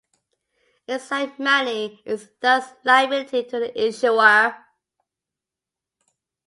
Inside 0.87 1.37
money 1.37 2.01
is 2.05 2.31
thus 2.39 2.71
a 2.71 2.75
liability 2.85 3.43
to 3.43 3.59
the 3.59 3.79
issuer. 3.87 4.55